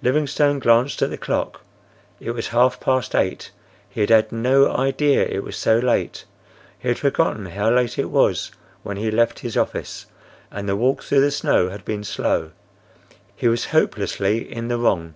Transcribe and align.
Livingstone 0.00 0.58
glanced 0.58 1.02
at 1.02 1.10
the 1.10 1.18
clock. 1.18 1.60
It 2.18 2.30
was 2.30 2.48
half 2.48 2.80
past 2.80 3.14
eight. 3.14 3.50
He 3.90 4.00
had 4.00 4.08
had 4.08 4.32
no 4.32 4.74
idea 4.74 5.26
it 5.26 5.42
was 5.44 5.54
so 5.54 5.78
late. 5.78 6.24
He 6.78 6.88
had 6.88 6.98
forgotten 6.98 7.44
how 7.44 7.68
late 7.70 7.98
it 7.98 8.08
was 8.08 8.50
when 8.82 8.96
he 8.96 9.10
left 9.10 9.40
his 9.40 9.54
office, 9.54 10.06
and 10.50 10.66
the 10.66 10.76
walk 10.76 11.02
through 11.02 11.20
the 11.20 11.30
snow 11.30 11.68
had 11.68 11.84
been 11.84 12.04
slow. 12.04 12.52
He 13.36 13.48
was 13.48 13.66
hopelessly 13.66 14.50
in 14.50 14.68
the 14.68 14.78
wrong. 14.78 15.14